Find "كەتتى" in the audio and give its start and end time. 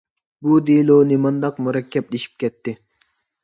2.45-2.79